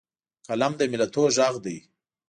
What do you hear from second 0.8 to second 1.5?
ملتونو